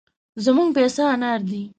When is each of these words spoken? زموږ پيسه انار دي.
زموږ 0.43 0.69
پيسه 0.77 1.03
انار 1.13 1.39
دي. 1.49 1.61